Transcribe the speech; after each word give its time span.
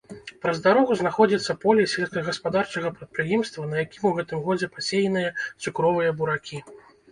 Праз 0.43 0.59
дарогу 0.67 0.95
знаходзіцца 1.01 1.55
поле 1.65 1.85
сельскагаспадарчага 1.91 2.93
прадпрыемства, 2.97 3.67
на 3.75 3.85
якім 3.85 4.09
у 4.13 4.15
гэтым 4.17 4.43
годзе 4.49 4.73
пасеяныя 4.79 5.29
цукровыя 5.63 6.19
буракі. 6.23 6.67